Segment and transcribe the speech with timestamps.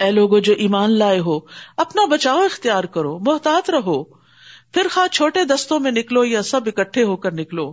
[0.00, 1.38] اے لوگو جو ایمان لائے ہو،
[1.76, 4.04] اپنا بچاؤ اختیار کرو، محتاط رہو۔
[4.72, 7.72] پھر خواہ چھوٹے دستوں میں نکلو یا سب اکٹھے ہو کر نکلو۔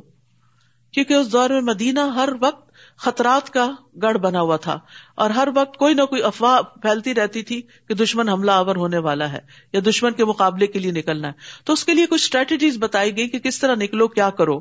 [0.91, 2.65] کیونکہ اس دور میں مدینہ ہر وقت
[2.97, 4.79] خطرات کا گڑھ بنا ہوا تھا
[5.15, 8.97] اور ہر وقت کوئی نہ کوئی افواہ پھیلتی رہتی تھی کہ دشمن حملہ آور ہونے
[8.97, 9.39] والا ہے
[9.73, 11.33] یا دشمن کے مقابلے کے لیے نکلنا ہے۔
[11.65, 14.59] تو اس کے لیے کچھ اسٹریٹجیز بتائی گئی کہ کس طرح نکلو، کیا کرو۔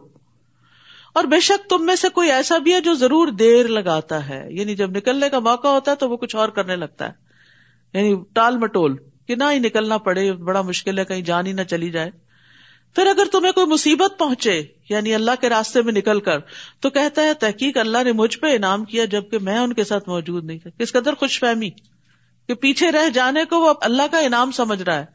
[1.15, 4.47] اور بے شک تم میں سے کوئی ایسا بھی ہے جو ضرور دیر لگاتا ہے۔
[4.51, 7.24] یعنی جب نکلنے کا موقع ہوتا ہے تو وہ کچھ اور کرنے لگتا ہے۔
[7.95, 8.97] یعنی ٹال مٹول
[9.27, 12.11] کہ نہ ہی نکلنا پڑے، بڑا مشکل ہے، کہیں جان ہی نہ چلی جائے۔
[12.95, 16.39] پھر اگر تمہیں کوئی مصیبت پہنچے یعنی اللہ کے راستے میں نکل کر،
[16.81, 20.09] تو کہتا ہے، تحقیق اللہ نے مجھ پہ انعام کیا جبکہ میں ان کے ساتھ
[20.09, 21.71] موجود نہیں تھا۔ کس قدر خوش فہمی
[22.49, 25.07] کہ پیچھے رہ جانے کو وہ اللہ کا انعام سمجھ رہا ہے۔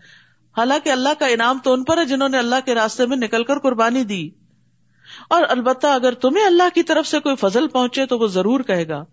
[0.58, 3.44] حالانکہ اللہ کا انعام تو ان پر ہے جنہوں نے اللہ کے راستے میں نکل
[3.44, 4.30] کر قربانی دی۔
[5.30, 8.88] اور البتہ اگر تمہیں اللہ کی طرف سے کوئی فضل پہنچے تو وہ ضرور کہے
[8.88, 9.04] گا۔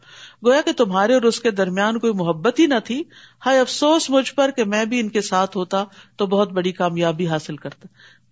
[0.47, 3.02] گویا کہ تمہارے اور اس کے درمیان کوئی محبت ہی نہ تھی۔
[3.47, 5.84] ہائے افسوس مجھ پر کہ میں بھی ان کے ساتھ ہوتا
[6.16, 7.89] تو بہت بڑی کامیابی حاصل کرتا۔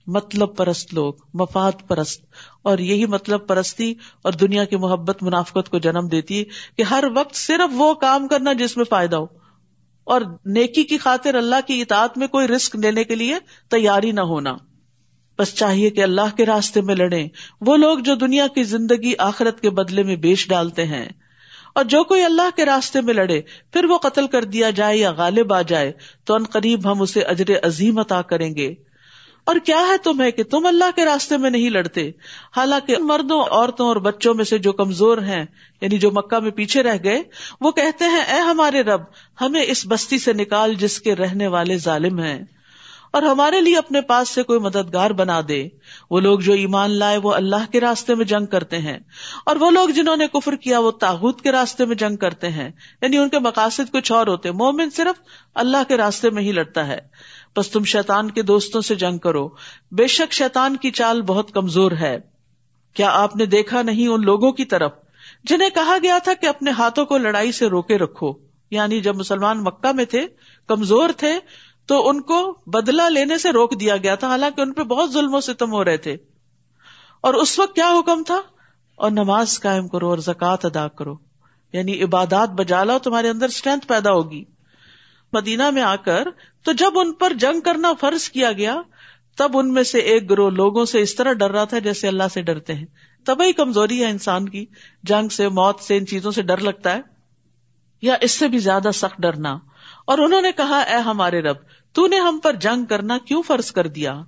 [0.07, 2.25] مطلب پرست لوگ، مفاد پرست۔
[2.63, 6.45] اور یہی مطلب پرستی اور دنیا کی محبت منافقت کو جنم دیتی ہے
[6.77, 9.27] کہ ہر وقت صرف وہ کام کرنا جس میں فائدہ ہو۔
[10.05, 13.35] اور نیکی کی خاطر اللہ کی اطاعت میں کوئی رسک لینے کے لیے
[13.71, 14.57] تیاری نہ ہونا۔
[15.39, 17.27] بس چاہیے کہ اللہ کے راستے میں لڑے
[17.61, 21.09] وہ لوگ جو دنیا کی زندگی آخرت کے بدلے میں بیچ ڈالتے ہیں۔
[21.75, 23.41] اور جو کوئی اللہ کے راستے میں لڑے،
[23.73, 25.93] پھر وہ قتل کر دیا جائے یا غالب آ جائے،
[26.25, 28.75] تو ان قریب ہم اسے اجر عظیم عطا کریں گے۔
[29.45, 32.11] اور کیا ہے تمہیں کہ تم اللہ کے راستے میں نہیں لڑتے؟
[32.57, 35.45] حالانکہ مردوں، عورتوں اور بچوں میں سے جو کمزور ہیں
[35.81, 37.23] یعنی جو مکہ میں پیچھے رہ گئے،
[37.61, 39.01] وہ کہتے ہیں، اے ہمارے رب،
[39.41, 42.43] ہمیں اس بستی سے نکال جس کے رہنے والے ظالم ہیں۔
[43.15, 45.69] اور ہمارے لیے اپنے پاس سے کوئی مددگار بنا دے۔
[46.11, 48.98] وہ لوگ جو ایمان لائے، وہ اللہ کے راستے میں جنگ کرتے ہیں۔
[49.47, 52.70] اور وہ لوگ جنہوں نے کفر کیا، وہ تاغت کے راستے میں جنگ کرتے ہیں۔
[53.03, 55.23] یعنی ان کے مقاصد کچھ اور ہوتے۔ مومن صرف
[55.55, 56.98] اللہ کے راستے میں ہی لڑتا ہے۔
[57.57, 59.48] بس تم شیتان کے دوستوں سے جنگ کرو۔
[59.91, 62.19] بے شک شیتان کی چال بہت کمزور ہے۔
[62.95, 64.92] کیا آپ نے دیکھا نہیں ان لوگوں کی طرف؟
[65.45, 68.33] جنہیں کہا گیا تھا کہ اپنے ہاتھوں کو لڑائی سے روکے رکھو۔
[68.70, 70.27] یعنی جب مسلمان مکہ میں تھے،
[70.69, 71.39] کمزور تھے
[71.86, 75.34] تو ان کو بدلا لینے سے روک دیا گیا تھا، حالانکہ ان پہ بہت ظلم
[75.34, 76.17] و ستم ہو رہے تھے۔
[77.20, 78.40] اور اس وقت کیا حکم تھا؟
[78.95, 81.14] اور نماز قائم کرو اور زکوٰۃ ادا کرو۔
[81.72, 84.45] یعنی عبادات بجا لاؤ، تمہارے اندر اسٹرینتھ پیدا ہوگی۔
[85.33, 86.28] مدینہ میں آ کر
[86.64, 88.77] تو جب ان پر جنگ کرنا فرض کیا گیا،
[89.39, 92.22] تب ان میں سے ایک گروہ لوگوں سے اس طرح ڈر رہا تھا جیسے اللہ
[92.33, 92.86] سے ڈرتے ہیں۔
[93.27, 94.66] تبھی کمزوری ہے انسان کی۔
[95.02, 97.01] جنگ سے، موت سے، ان چیزوں سے ڈر لگتا ہے۔
[98.02, 99.58] یا اس سے بھی زیادہ سخت ڈرنا۔
[100.06, 101.56] اور انہوں نے کہا، اے ہمارے رب
[101.95, 104.23] تو نے ہم پر جنگ کرنا کیوں فرض کر دیا؟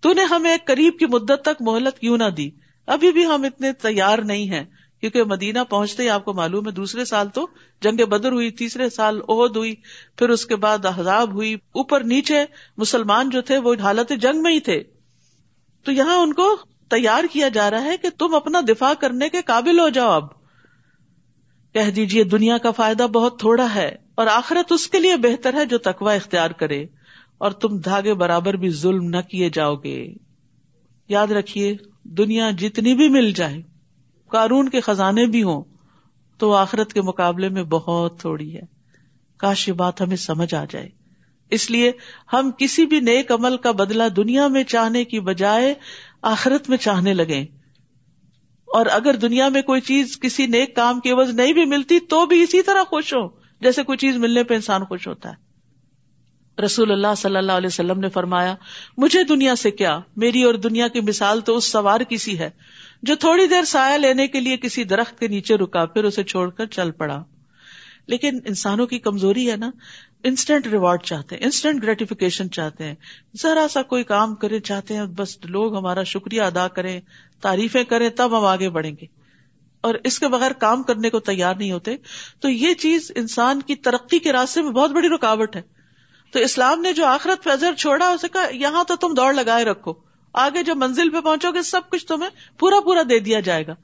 [0.00, 2.50] تو نے ہمیں ایک قریب کی مدت تک مہلت کیوں نہ دی؟
[2.86, 4.64] ابھی بھی ہم اتنے تیار نہیں ہیں،
[5.00, 7.46] کیونکہ مدینہ پہنچتے ہی آپ کو معلوم ہے، دوسرے سال تو
[7.80, 9.74] جنگ بدر ہوئی، تیسرے سال عہد ہوئی،
[10.16, 12.44] پھر اس کے بعد احزاب ہوئی، اوپر نیچے
[12.76, 14.82] مسلمان جو تھے وہ حالت جنگ میں ہی تھے۔
[15.84, 16.56] تو یہاں ان کو
[16.90, 20.26] تیار کیا جا رہا ہے کہ تم اپنا دفاع کرنے کے قابل ہو جاؤ اب۔
[21.72, 25.64] کہہ دیجیے دنیا کا فائدہ بہت تھوڑا ہے۔ اور آخرت اس کے لیے بہتر ہے
[25.64, 26.84] جو تقوا اختیار کرے
[27.38, 30.14] اور تم دھاگے برابر بھی ظلم نہ کیے جاؤ گے۔
[31.08, 33.62] یاد رکھیے، دنیا جتنی بھی مل جائے،
[34.28, 35.62] قارون کے خزانے بھی ہوں،
[36.38, 38.60] تو آخرت کے مقابلے میں بہت تھوڑی ہے۔
[39.36, 40.88] کاش یہ بات ہمیں سمجھ آ جائے۔
[41.50, 41.92] اس لیے
[42.32, 45.74] ہم کسی بھی نیک عمل کا بدلا دنیا میں چاہنے کی بجائے
[46.22, 47.40] آخرت میں چاہنے لگے
[48.66, 52.26] اور اگر دنیا میں کوئی چیز کسی نیک کام کی عوض نہیں بھی ملتی، تو
[52.26, 55.48] بھی اسی طرح خوش ہو جیسے کوئی چیز ملنے پہ انسان خوش ہوتا ہے۔
[56.64, 58.54] رسول اللہ صلی اللہ علیہ وسلم نے فرمایا،
[58.96, 62.50] مجھے دنیا سے کیا؟ میری اور دنیا کی مثال تو اس سوار کی سی ہے
[63.02, 66.50] جو تھوڑی دیر سایہ لینے کے لیے کسی درخت کے نیچے رکا، پھر اسے چھوڑ
[66.50, 67.24] کر چل پڑا۔
[68.06, 69.70] لیکن انسانوں کی کمزوری ہے نا
[70.24, 72.94] انسٹنٹ ریوارڈ چاہتے ہیں انسٹنٹ گریٹیفیکیشن چاہتے ہیں۔
[73.42, 77.00] ذرا سا کوئی کام کرے، چاہتے ہیں بس لوگ ہمارا شکریہ ادا کریں،
[77.40, 79.17] تعریفیں کریں، تب ہم آگے بڑھیں گے۔
[79.80, 81.96] اور اس کے بغیر کام کرنے کو تیار نہیں ہوتے،
[82.40, 85.62] تو یہ چیز انسان کی ترقی کے راستے میں بہت بڑی رکاوٹ ہے۔
[86.32, 89.92] تو اسلام نے جو آخرت فضر چھوڑا، اسے کہا، یہاں تو تم دوڑ لگائے رکھو۔
[90.32, 93.74] آگے جو منزل پہ پہنچو گے سب کچھ تمہیں پورا پورا دے دیا جائے گا۔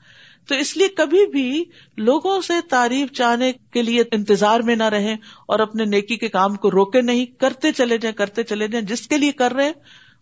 [0.49, 1.65] تو اس لیے کبھی بھی
[1.97, 5.13] لوگوں سے تعریف چاہنے کے لیے انتظار میں نہ رہے
[5.49, 9.09] اور اپنے نیکی کے کام کو روکے نہیں، کرتے چلے جائیں، کرتے چلے جائیں، جس
[9.09, 9.73] کے لیے کر رہے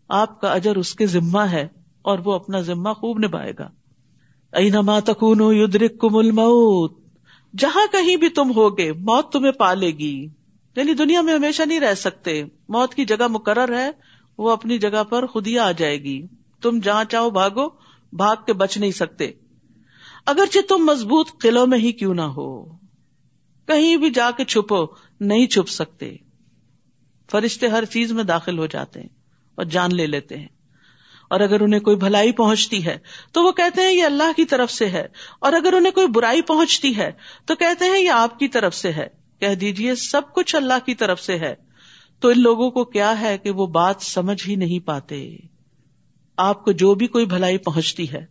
[0.09, 1.69] آپ کا اجر اس کے ذمہ ہے
[2.03, 3.69] اور وہ اپنا ذمہ خوب نبھائے گا۔
[4.53, 6.99] اینما تکون یدرک کم الموت؟
[7.59, 10.29] جہاں کہیں بھی تم ہوگے، موت تمہیں پالے گی۔
[10.77, 13.91] یعنی دنیا میں ہمیشہ نہیں رہ سکتے۔ موت کی جگہ مقرر ہے،
[14.39, 16.27] وہ اپنی جگہ پر خود ہی آ جائے گی۔
[16.63, 17.69] تم جہاں چاہو بھاگو،
[18.13, 19.33] بھاگ کے بچ نہیں سکتے۔
[20.27, 22.65] اگرچہ تم مضبوط قلعوں میں ہی کیوں نہ ہو۔
[23.67, 24.87] کہیں بھی جا کے چھپو،
[25.21, 26.17] نہیں چھپ سکتے۔
[27.31, 29.09] فرشتے ہر چیز میں داخل ہو جاتے ہیں
[29.55, 30.49] اور جان لے لیتے ہیں۔
[31.33, 32.99] اور اگر انہیں کوئی بھلائی پہنچتی ہے،
[33.33, 35.07] تو وہ کہتے ہیں یہ اللہ کی طرف سے ہے۔
[35.39, 37.13] اور اگر انہیں کوئی برائی پہنچتی ہے،
[37.45, 39.07] تو کہتے ہیں یہ آپ کی طرف سے ہے۔
[39.41, 41.55] کہہ دیجیے سب کچھ اللہ کی طرف سے ہے۔
[42.21, 45.37] تو ان لوگوں کو کیا ہے کہ وہ بات سمجھ ہی نہیں پاتے۔
[46.37, 48.27] آپ کو جو بھی کوئی بھلائی پہنچتی ہے،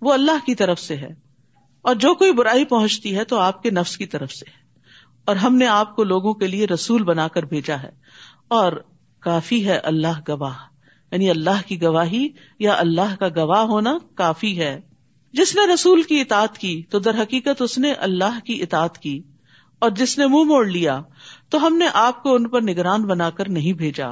[0.00, 1.10] وہ اللہ کی طرف سے ہے۔
[1.82, 4.78] اور جو کوئی برائی پہنچتی ہے، تو آپ کے نفس کی طرف سے ہے۔
[5.24, 7.90] اور ہم نے آپ کو لوگوں کے لیے رسول بنا کر بھیجا ہے۔
[8.48, 8.72] اور
[9.20, 10.71] کافی ہے اللہ گواہ۔
[11.12, 12.28] یعنی اللہ کی گواہی
[12.58, 14.80] یا اللہ کا گواہ ہونا کافی ہے۔
[15.32, 19.22] جس نے رسول کی اطاعت کی، تو در حقیقت اس نے اللہ کی اطاعت کی۔
[19.78, 21.02] اور جس نے منہ موڑ لیا،
[21.48, 24.08] تو ہم نے آپ کو ان پر نگران بنا کر نہیں بھیجا۔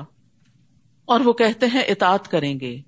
[1.04, 2.80] اور وہ کہتے ہیں، اطاعت کریں گے۔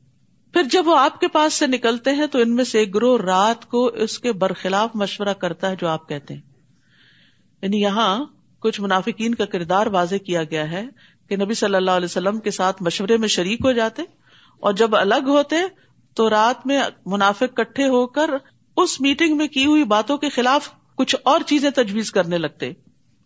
[0.53, 3.21] پھر جب وہ آپ کے پاس سے نکلتے ہیں، تو ان میں سے ایک گروہ
[3.21, 6.41] رات کو اس کے برخلاف مشورہ کرتا ہے، جو آپ کہتے ہیں۔
[7.63, 8.25] یعنی یہاں
[8.59, 10.87] کچھ منافقین کا کردار واضح کیا گیا ہے
[11.33, 14.03] کہ نبی صلی اللہ علیہ وسلم کے ساتھ مشورے میں شریک ہو جاتے
[14.61, 15.57] اور جب الگ ہوتے
[16.15, 18.31] تو رات میں منافق کٹھے ہو کر
[18.77, 22.73] اس میٹنگ میں کی ہوئی باتوں کے خلاف کچھ اور چیزیں تجویز کرنے لگتے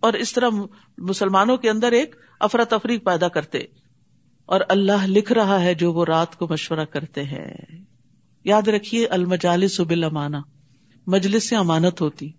[0.00, 0.49] اور اس طرح
[0.99, 3.58] مسلمانوں کے اندر ایک افراتفری پیدا کرتے
[4.47, 7.55] اور اللہ لکھ رہا ہے جو وہ رات کو مشورہ کرتے ہیں۔
[8.44, 10.41] یاد رکھیے المجالس سب امانا
[11.06, 12.32] مجلس سے امانت ہوتی۔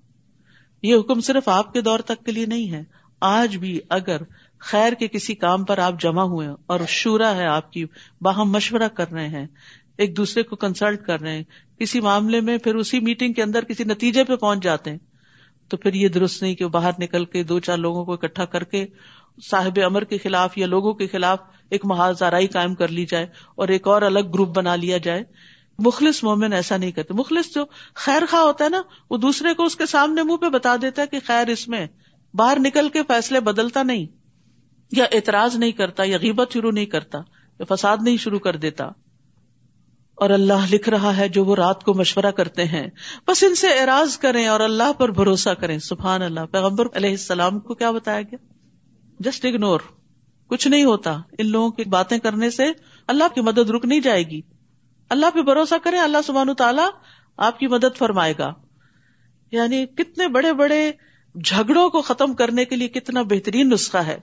[0.84, 2.84] یہ حکم صرف آپ کے دور تک کے لیے نہیں ہے۔
[3.22, 4.22] آج بھی اگر
[4.60, 7.86] خیر کے کسی کام پر آپ جمع ہوئے اور شورا ہے آپ کی،
[8.22, 9.48] باہم مشورہ کر رہے ہیں،
[9.98, 11.44] ایک دوسرے کو کنسلٹ کر رہے ہیں،
[11.80, 14.98] کسی معاملے میں پھر اسی میٹنگ کے اندر کسی نتیجے پہ پہنچ جاتے ہیں۔
[15.68, 18.64] تو پھر یہ درست نہیں کہ باہر نکل کے دو چار لوگوں کو اکٹھا کر
[18.64, 18.86] کے
[19.50, 21.40] صاحب امر کے خلاف یا لوگوں کے خلاف
[21.70, 23.26] ایک محاذ آرائی قائم کر لی جائے
[23.56, 25.24] اور ایک اور الگ گروپ بنا لیا جائے۔
[25.80, 27.66] مخلص مومن ایسا نہیں کرتے۔ مخلص جو
[27.96, 31.02] خیر خواہ ہوتا ہے نا، وہ دوسرے کو اس کے سامنے منہ پہ بتا دیتا
[31.02, 31.88] ہے کہ خیر اس میں
[32.34, 34.17] باہر نکل کے فیصلے بدلتا نہیں۔
[34.92, 37.20] یا اعتراض نہیں کرتا، یا غیبت شروع نہیں کرتا،
[37.60, 38.90] یا فساد نہیں شروع کر دیتا۔
[40.16, 42.88] اور اللہ لکھ رہا ہے جو وہ رات کو مشورہ کرتے ہیں۔
[43.28, 47.60] بس ان سے اعراض کریں اور اللہ پر بھروسہ کریں۔ سبحان اللہ۔ پیغمبر علیہ السلام
[47.60, 48.36] کو کیا بتایا گیا؟
[49.20, 49.80] جسٹ اگنور
[50.48, 52.64] کچھ نہیں ہوتا۔ ان لوگوں کی باتیں کرنے سے
[53.08, 54.42] اللہ کی مدد رک نہیں جائے گی۔
[55.10, 56.90] اللہ پہ بھروسہ کریں، اللہ سبحان تعالیٰ
[57.38, 58.54] آپ کی مدد فرمائے گا۔
[59.52, 60.92] یعنی کتنے بڑے بڑے
[61.46, 64.18] جھگڑوں کو ختم کرنے کے لیے کتنا بہترین نسخہ ہے۔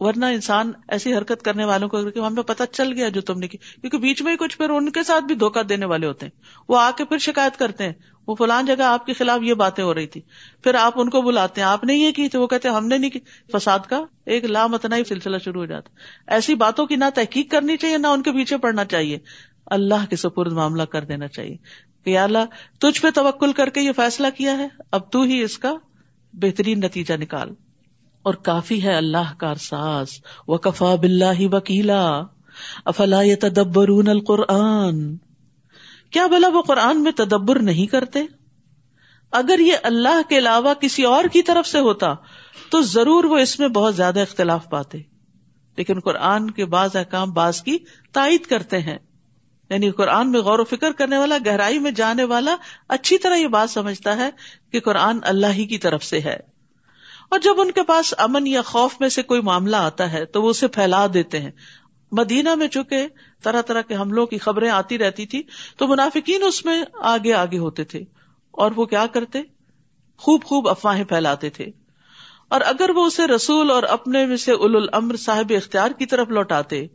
[0.00, 3.58] ورنہ انسان ایسی حرکت کرنے والوں کو ہمیں پتا چل گیا جو تم نے کی۔
[3.58, 6.40] کیونکہ بیچ میں ہی کچھ پھر ان کے ساتھ بھی دھوکہ دینے والے ہوتے ہیں۔
[6.68, 7.92] وہ آ کے پھر شکایت کرتے ہیں۔
[8.26, 10.20] وہ فلان جگہ آپ کے خلاف یہ باتیں ہو رہی تھی۔
[10.62, 12.86] پھر آپ ان کو بلاتے ہیں۔ آپ نے یہ کی تو وہ کہتے ہیں ہم
[12.86, 13.20] نے نہیں کی۔
[13.52, 15.90] فساد کا ایک لامتنا ہی سلسلہ شروع ہو جاتا
[16.26, 19.18] ایسی باتوں کی نہ تحقیق کرنی چاہیے، نہ ان کے پیچھے پڑنا چاہیے۔
[19.66, 21.56] اللہ کے سپرد معاملہ کر دینا چاہیے۔
[22.04, 22.38] کہ اللہ،
[22.78, 25.74] تجھ پہ توکل کر کے یہ فیصلہ کیا ہے؟ اب تو ہی اس کا
[26.32, 27.54] بہترین نتیجہ نکال۔
[28.22, 30.08] اور کافی ہے اللہ کا ساز
[30.48, 32.22] و کفا بلّہ وکیلا۔
[32.84, 35.16] افلا تدبرون القرآن۔
[36.10, 38.18] کیا بلا وہ قرآن میں تدبر نہیں کرتے؟
[39.32, 42.14] اگر یہ اللہ کے علاوہ کسی اور کی طرف سے ہوتا،
[42.70, 44.98] تو ضرور وہ اس میں بہت زیادہ اختلاف پاتے۔
[45.76, 47.78] لیکن قرآن کے بعض احکام بعض کی
[48.12, 48.98] تائید کرتے ہیں۔
[49.70, 52.56] یعنی قرآن میں غور و فکر کرنے والا، گہرائی میں جانے والا،
[52.88, 54.30] اچھی طرح یہ بات سمجھتا ہے
[54.72, 56.59] کہ قرآن اللہ ہی کی طرف سے ہے۔
[57.30, 60.42] اور جب ان کے پاس امن یا خوف میں سے کوئی معاملہ آتا ہے تو
[60.42, 61.50] وہ اسے پھیلا دیتے ہیں۔
[62.12, 63.06] مدینہ میں چونکہ
[63.42, 65.42] طرح طرح کے حملوں کی خبریں آتی رہتی تھی
[65.76, 68.04] تو منافقین اس میں آگے آگے ہوتے تھے۔
[68.50, 69.42] اور وہ کیا کرتے؟
[70.18, 71.66] خوب خوب افواہیں پھیلاتے تھے۔
[72.48, 76.28] اور اگر وہ اسے رسول اور اپنے میں سے اول الامر صاحب اختیار کی طرف
[76.28, 76.86] لوٹاتے،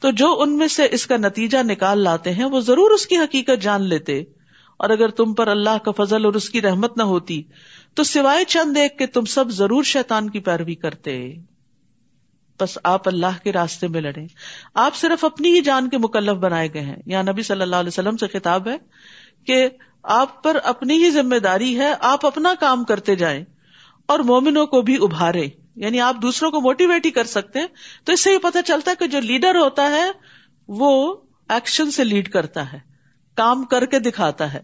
[0.00, 3.16] تو جو ان میں سے اس کا نتیجہ نکال لاتے ہیں، وہ ضرور اس کی
[3.16, 4.22] حقیقت جان لیتے۔
[4.76, 7.42] اور اگر تم پر اللہ کا فضل اور اس کی رحمت نہ ہوتی
[7.98, 11.34] تو سوائے چند ایک کہ تم سب ضرور شیطان کی پیروی کرتے۔
[12.60, 14.26] بس آپ اللہ کے راستے میں لڑے
[14.74, 17.88] آپ صرف اپنی ہی جان کے مکلف بنائے گئے ہیں۔ یا نبی صلی اللہ علیہ
[17.88, 18.76] وسلم سے خطاب ہے
[19.46, 19.68] کہ
[20.02, 23.44] آپ پر اپنی ہی ذمہ داری ہے، آپ اپنا کام کرتے جائیں
[24.06, 27.66] اور مومنوں کو بھی ابھارے۔ یعنی آپ دوسروں کو موٹیویٹ ہی کر سکتے ہیں۔
[28.04, 30.10] تو اس سے یہ پتا چلتا ہے کہ جو لیڈر ہوتا ہے،
[30.68, 31.16] وہ
[31.48, 32.78] ایکشن سے لیڈ کرتا ہے۔
[33.36, 34.60] کام کر کے دکھاتا ہے۔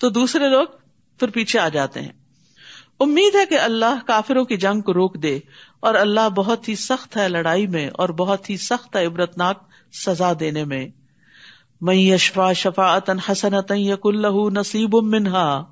[0.00, 0.66] تو دوسرے لوگ
[1.18, 2.27] پھر پیچھے آ جاتے ہیں۔
[3.00, 5.38] امید ہے کہ اللہ کافروں کی جنگ کو روک دے
[5.80, 9.62] اور اللہ بہت ہی سخت ہے لڑائی میں اور بہت ہی سخت ہے عبرتناک
[9.92, 10.88] سزا دینے میں۔
[11.80, 12.98] میں یشفا شفا
[13.32, 15.64] حسنت یق اللہ نصیب منہا۔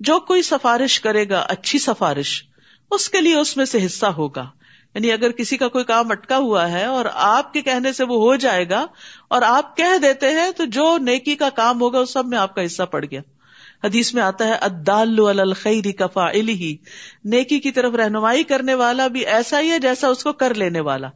[0.00, 2.42] جو کوئی سفارش کرے گا، اچھی سفارش،
[2.90, 4.50] اس کے لیے اس میں سے حصہ ہوگا۔
[4.94, 8.16] یعنی اگر کسی کا کوئی کام اٹکا ہوا ہے اور آپ کے کہنے سے وہ
[8.16, 8.86] ہو جائے گا
[9.28, 12.54] اور آپ کہہ دیتے ہیں تو جو نیکی کا کام ہوگا، اس سب میں آپ
[12.54, 13.20] کا حصہ پڑ گیا۔
[13.84, 16.76] حدیث میں آتا ہے ادال الخیر کفا ہی
[17.24, 20.80] نیکی کی طرف رہنمائی کرنے والا بھی ایسا ہی ہے جیسا اس کو کر لینے
[20.80, 21.08] والا۔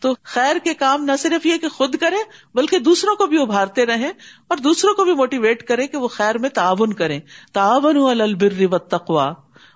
[0.00, 2.16] تو خیر کے کام نہ صرف یہ کہ خود کرے،
[2.54, 4.10] بلکہ دوسروں کو بھی ابھارتے رہے
[4.48, 7.20] اور دوسروں کو بھی موٹیویٹ کرے کہ وہ خیر میں تعاون کرے
[7.52, 9.32] تعاون البر و تقوا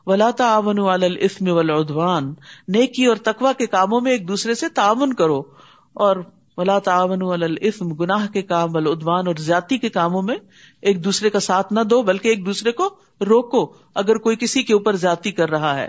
[0.07, 2.35] ولا تعاون الاسم والعدوان۔
[2.69, 5.43] نیکی اور تقوا کے کاموں میں ایک دوسرے سے تعاون کرو۔
[5.93, 6.17] اور
[6.57, 10.37] ولا تعاون الاسم گناہ کے کام والعدوان اور زیادتی کے کاموں میں
[10.83, 14.75] ایک دوسرے کا ساتھ نہ دو، بلکہ ایک دوسرے کو روکو اگر کوئی کسی کے
[14.75, 15.89] اوپر زیادتی کر رہا ہے۔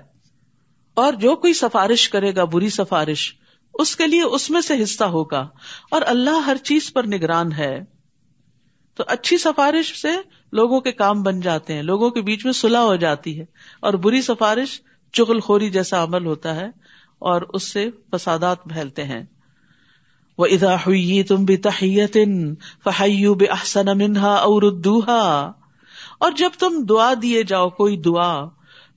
[0.94, 3.34] اور جو کوئی سفارش کرے گا، بری سفارش،
[3.74, 5.48] اس کے لیے اس میں سے حصہ ہوگا۔
[5.92, 7.80] اور اللہ ہر چیز پر نگران ہے۔
[8.96, 10.12] تو اچھی سفارش سے
[10.52, 13.46] لوگوں کے کام بن جاتے ہیں، لوگوں کے بیچ میں صلاح ہو جاتی ہے۔
[13.80, 14.82] اور بری سفارش
[15.14, 16.68] چغل خوری جیسا عمل ہوتا ہے
[17.20, 19.24] اور اس سے فسادات پھیلتے ہیں۔
[20.38, 22.18] وہ ادا ہوئی تم بھی تحیت
[22.84, 24.74] فہیو بے احسن منہا اور
[26.18, 28.46] اور جب تم دعا دیے جاؤ، کوئی دعا،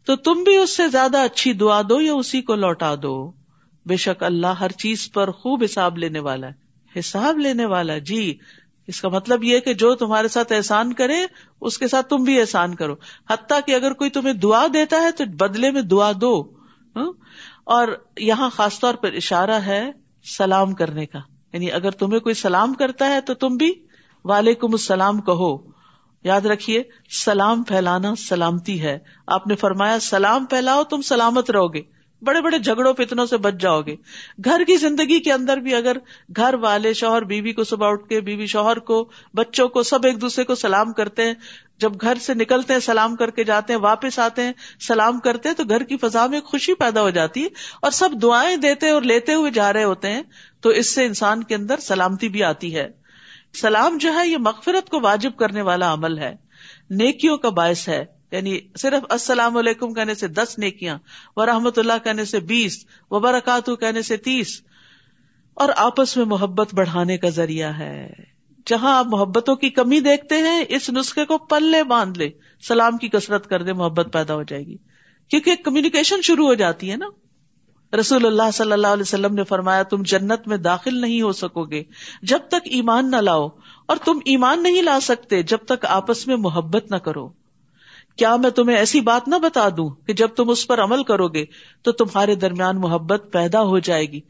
[0.05, 3.33] تو تم بھی اس سے زیادہ اچھی دعا دو یا اسی کو لوٹا دو۔
[3.87, 6.53] بے شک اللہ ہر چیز پر خوب حساب لینے والا ہے۔
[6.99, 8.39] حساب لینے والا جی۔
[8.87, 11.17] اس کا مطلب یہ کہ جو تمہارے ساتھ احسان کرے،
[11.61, 12.95] اس کے ساتھ تم بھی احسان کرو۔
[13.31, 16.43] حتیٰ کہ اگر کوئی تمہیں دعا دیتا ہے، تو بدلے میں دعا دو۔
[16.97, 17.13] ہاں؟
[17.65, 19.91] اور یہاں خاص طور پر اشارہ ہے
[20.25, 21.19] سلام کرنے کا۔
[21.53, 23.73] یعنی اگر تمہیں کوئی سلام کرتا ہے تو تم بھی
[24.25, 25.71] وعلیکم السلام کہو۔
[26.25, 31.83] یاد رکھیے، سلام پھیلانا سلامتی ہے۔ آپ نے فرمایا، سلام پھیلاؤ، تم سلامت رہو گے۔
[32.23, 33.97] بڑے بڑے جھگڑوں، فتنوں سے بچ جاؤ گے۔
[34.45, 35.97] گھر کی زندگی کے اندر بھی اگر
[36.37, 40.21] گھر والے شوہر بیوی کو صبح اٹھ کے، بیوی شوہر کو، بچوں کو، سب ایک
[40.21, 41.35] دوسرے کو سلام کرتے ہیں،
[41.79, 44.53] جب گھر سے نکلتے ہیں، سلام کر کے جاتے ہیں، واپس آتے ہیں،
[44.89, 47.49] سلام کرتے ہیں، تو گھر کی فضا میں خوشی پیدا ہو جاتی ہے
[47.83, 50.23] اور سب دعائیں دیتے اور لیتے ہوئے جا رہے ہوتے ہیں۔
[50.61, 52.89] تو اس سے انسان کے اندر سلامتی بھی آتی ہے۔
[53.61, 56.37] سلام جو ہے یہ مغفرت کو واجب کرنے والا عمل ہے۔
[56.91, 60.99] نیکیوں کا باعث ہے۔ یعنی صرف السلام علیکم کہنے سے دس نیکیاں
[61.37, 64.63] و رحمت اللہ کہنے سے بیس و برکات کہنے سے تیس۔
[65.55, 68.13] اور آپس میں محبت بڑھانے کا ذریعہ ہے۔
[68.67, 72.31] جہاں آپ محبتوں کی کمی دیکھتے ہیں، اس نسخے کو پلے باندھ لے۔
[72.69, 74.77] سلام کی کسرت کر دے، محبت پیدا ہو جائے گی۔
[75.29, 77.07] کیونکہ کمیونیکیشن شروع ہو جاتی ہے نا۔
[77.99, 81.65] رسول اللہ صلی اللہ علیہ وسلم نے فرمایا، تم جنت میں داخل نہیں ہو سکو
[81.65, 81.83] گے۔
[82.23, 83.49] جب تک ایمان نہ لاؤ،
[83.87, 87.29] اور تم ایمان نہیں لا سکتے، جب تک آپس میں محبت نہ کرو۔
[88.17, 91.29] کیا میں تمہیں ایسی بات نہ بتا دوں کہ جب تم اس پر عمل کرو
[91.29, 91.45] گے،
[91.83, 94.21] تو تمہارے درمیان محبت پیدا ہو جائے گی۔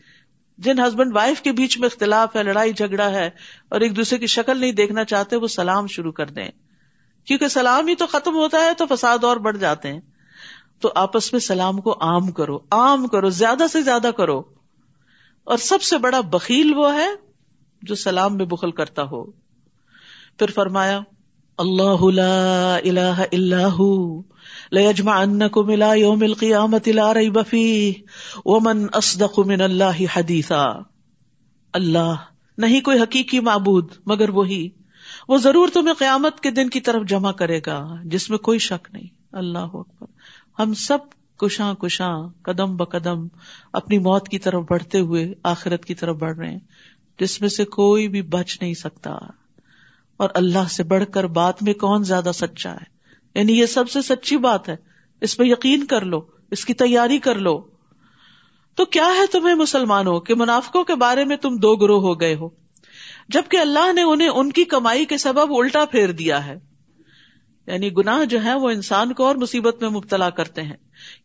[0.59, 3.31] جن ہسبینڈ وائف کے بیچ میں اختلاف ہے، لڑائی جھگڑا ہے،
[3.69, 6.49] اور ایک دوسرے کی شکل نہیں دیکھنا چاہتے، وہ سلام شروع کر دیں۔
[7.25, 10.01] کیونکہ سلام ہی تو ختم ہوتا ہے تو فساد اور بڑھ جاتے ہیں۔
[10.81, 14.43] تو آپس میں سلام کو عام کرو عام کرو، زیادہ سے زیادہ کرو۔
[15.45, 17.07] اور سب سے بڑا بکیل وہ ہے
[17.83, 19.31] جو سلام میں بخل کرتا ہو۔
[20.39, 21.01] پھر فرمایا،
[21.59, 24.23] اللہ لا الہ الا ہو،
[24.71, 27.93] لیجمعنکم الى یوم القیامت لا ریب فیہ،
[28.45, 30.67] ومن اصدق من اللہ حدیثا۔
[31.73, 32.15] اللہ،
[32.59, 34.69] نہیں کوئی حقیقی معبود، مگر وہی۔
[35.29, 38.89] وہ ضرور تمہیں قیامت کے دن کی طرف جمع کرے گا، جس میں کوئی شک
[38.93, 40.20] نہیں۔ اللہ اکبر۔
[40.63, 40.99] ہم سب
[41.39, 43.27] کشاں کشاں قدم بقدم
[43.73, 46.59] اپنی موت کی طرف بڑھتے ہوئے آخرت کی طرف بڑھ رہے ہیں،
[47.21, 49.11] جس میں سے کوئی بھی بچ نہیں سکتا۔
[50.17, 52.85] اور اللہ سے بڑھ کر بات میں کون زیادہ سچا ہے؟
[53.35, 54.77] یعنی یہ سب سے سچی بات ہے۔
[55.21, 57.63] اس پہ یقین کر لو، اس کی تیاری کر لو۔
[58.75, 62.35] تو کیا ہے تمہیں مسلمانوں کے منافقوں کے بارے میں تم دو گروہ ہو گئے
[62.35, 62.49] ہو؟
[63.29, 66.70] جبکہ اللہ نے انہیں ان کی کمائی کے سبب الٹا پھیر دیا ہے۔
[67.67, 70.77] یعنی گناہ جو ہے وہ انسان کو اور مصیبت میں مبتلا کرتے ہیں۔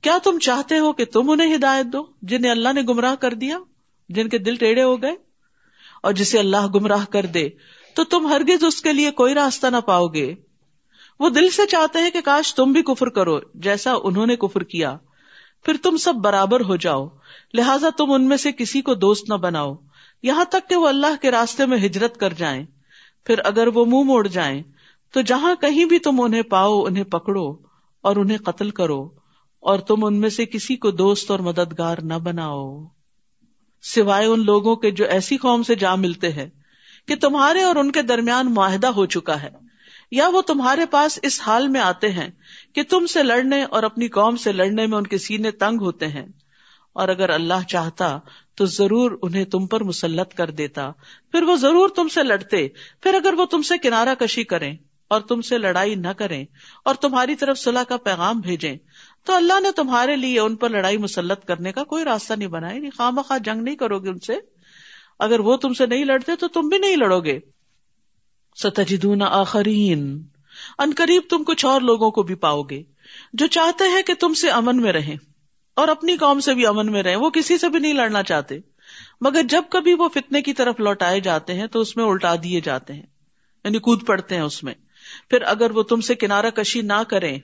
[0.01, 3.57] کیا تم چاہتے ہو کہ تم انہیں ہدایت دو جنہیں اللہ نے گمراہ کر دیا،
[4.09, 5.15] جن کے دل ٹیڑھے ہو گئے؟
[6.03, 7.49] اور جسے اللہ گمراہ کر دے،
[7.95, 10.35] تو تم ہرگز اس کے لیے کوئی راستہ نہ پاؤ گے۔
[11.19, 14.63] وہ دل سے چاہتے ہیں کہ کاش تم بھی کفر کرو، جیسا انہوں نے کفر
[14.63, 14.97] کیا۔
[15.63, 17.07] پھر تم سب برابر ہو جاؤ،
[17.53, 19.75] لہٰذا تم ان میں سے کسی کو دوست نہ بناؤ۔
[20.23, 22.65] یہاں تک کہ وہ اللہ کے راستے میں ہجرت کر جائیں۔
[23.23, 24.63] پھر اگر وہ منہ موڑ جائیں
[25.15, 27.53] تو جہاں کہیں بھی تم انہیں پاؤ، انہیں پکڑو
[28.01, 29.09] اور انہیں قتل کرو،
[29.59, 32.85] اور تم ان میں سے کسی کو دوست اور مددگار نہ بناؤ۔
[33.81, 36.49] سوائے ان لوگوں کے جو ایسی قوم سے جا ملتے ہیں
[37.07, 39.49] کہ تمہارے اور ان کے درمیان معاہدہ ہو چکا ہے۔
[40.11, 42.29] یا وہ تمہارے پاس اس حال میں آتے ہیں
[42.75, 46.07] کہ تم سے لڑنے اور اپنی قوم سے لڑنے میں ان کے سینے تنگ ہوتے
[46.07, 46.27] ہیں۔
[46.93, 48.19] اور اگر اللہ چاہتا
[48.55, 50.91] تو ضرور انہیں تم پر مسلط کر دیتا۔
[51.31, 52.67] پھر وہ ضرور تم سے لڑتے۔
[53.01, 54.77] پھر اگر وہ تم سے کنارہ کشی کریں۔
[55.07, 56.45] اور تم سے لڑائی نہ کریں
[56.85, 58.77] اور تمہاری طرف صلاح کا پیغام بھیجیں
[59.25, 62.79] تو اللہ نے تمہارے لیے ان پر لڑائی مسلط کرنے کا کوئی راستہ نہیں بنایا
[62.79, 64.33] نہیں خواہ مخواہ جنگ نہیں کرو گے ان سے۔
[65.19, 67.39] اگر وہ تم سے نہیں لڑتے تو تم بھی نہیں لڑو گے۔
[68.63, 70.27] ستجدون آخرین،
[70.77, 72.83] ان قریب تم کچھ اور لوگوں کو بھی پاؤ گے
[73.33, 75.17] جو چاہتے ہیں کہ تم سے امن میں رہیں
[75.75, 78.59] اور اپنی قوم سے بھی امن میں رہیں، وہ کسی سے بھی نہیں لڑنا چاہتے۔
[79.21, 82.61] مگر جب کبھی وہ فتنے کی طرف لوٹائے جاتے ہیں تو اس میں الٹا دیے
[82.61, 83.05] جاتے ہیں
[83.63, 84.73] یعنی کود پڑتے ہیں اس میں۔
[85.29, 87.39] پھر اگر وہ تم سے کنارہ کشی نہ کریں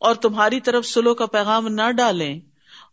[0.00, 2.40] اور تمہاری طرف سلو کا پیغام نہ ڈالیں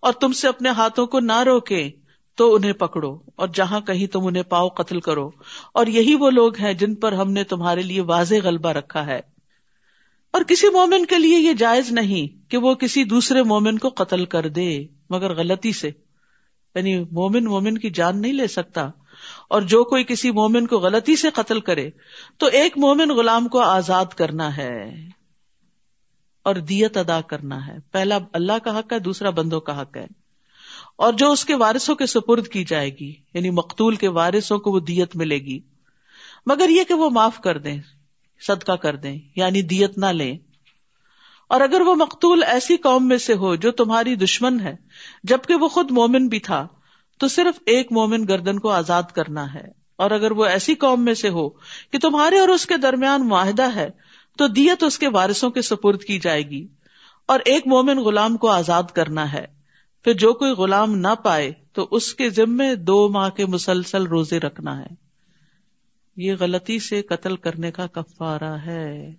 [0.02, 1.90] اور تم سے اپنے ہاتھوں کو نہ روکے
[2.36, 5.30] تو انہیں پکڑو اور جہاں کہیں تم انہیں پاؤ قتل کرو۔
[5.74, 9.22] اور یہی وہ لوگ ہیں جن پر ہم نے تمہارے لیے واضح غلبہ رکھا ہے۔
[10.32, 14.26] اور کسی مومن کے لیے یہ جائز نہیں کہ وہ کسی دوسرے مومن کو قتل
[14.26, 15.92] کر دے، مگر غلطی سے
[16.76, 18.90] یعنی مومن مومن کی جان نہیں لے سکتا۔
[19.50, 21.90] اور جو کوئی کسی مومن کو غلطی سے قتل کرے
[22.38, 25.08] تو ایک مومن غلام کو آزاد کرنا ہے
[26.44, 30.08] اور دیت ادا کرنا ہے۔ پہلا اللہ کا حق ہے، دوسرا بندوں کا حق ہے۔
[30.96, 34.72] اور جو اس کے وارثوں کے سپرد کی جائے گی یعنی مقتول کے وارثوں کو
[34.72, 35.60] وہ دیت ملے گی۔
[36.46, 37.82] مگر یہ کہ وہ معاف کر دیں،
[38.48, 40.38] صدقہ کر دیں یعنی دیت نہ لیں۔
[41.50, 44.76] اور اگر وہ مقتول ایسی قوم میں سے ہو جو تمہاری دشمن ہے،
[45.24, 46.68] جبکہ وہ خود مومن بھی تھا
[47.22, 51.14] تو صرف ایک مومن گردن کو آزاد کرنا ہے۔ اور اگر وہ ایسی قوم میں
[51.14, 53.90] سے ہو کہ تمہارے اور اس کے درمیان معاہدہ ہے،
[54.38, 56.68] تو دیت اس کے وارثوں کے سپرد کی جائے گی۔
[57.26, 59.46] اور ایک مومن غلام کو آزاد کرنا ہے۔
[60.04, 64.40] پھر جو کوئی غلام نہ پائے، تو اس کے ذمے دو ماہ کے مسلسل روزے
[64.40, 64.96] رکھنا ہے۔
[66.16, 69.14] یہ غلطی سے قتل کرنے کا کفارہ ہے۔